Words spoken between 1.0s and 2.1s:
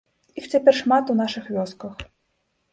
у нашых вёсках.